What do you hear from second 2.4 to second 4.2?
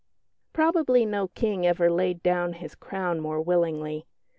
his crown more willingly.